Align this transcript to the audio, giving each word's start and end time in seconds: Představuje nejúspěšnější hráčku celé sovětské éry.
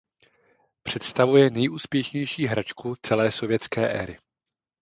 Představuje 0.83 1.49
nejúspěšnější 1.49 2.45
hráčku 2.45 2.95
celé 2.95 3.31
sovětské 3.31 3.89
éry. 3.89 4.17